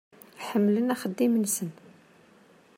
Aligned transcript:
Ḥemmlen 0.47 0.93
axeddim-nsen. 0.93 1.71